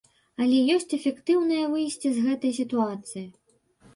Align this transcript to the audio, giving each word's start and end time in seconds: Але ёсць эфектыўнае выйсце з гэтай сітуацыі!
Але 0.43 0.59
ёсць 0.75 0.93
эфектыўнае 0.97 1.65
выйсце 1.73 2.09
з 2.15 2.23
гэтай 2.29 2.57
сітуацыі! 2.61 3.25